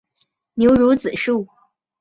[0.55, 1.47] 牛乳子树